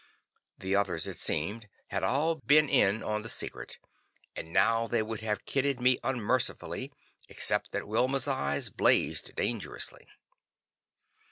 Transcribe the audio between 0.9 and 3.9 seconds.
it seemed, had all been in on the secret,